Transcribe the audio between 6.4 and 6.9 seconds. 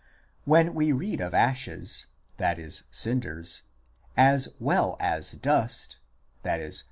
(i.e.